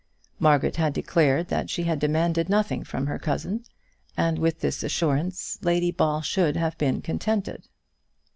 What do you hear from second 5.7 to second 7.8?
Ball should have been contented.